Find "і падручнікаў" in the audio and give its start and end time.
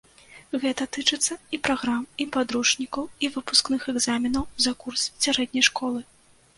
2.25-3.03